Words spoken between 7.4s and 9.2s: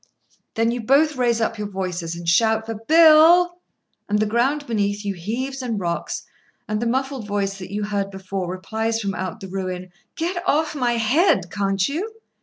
that you heard before replies from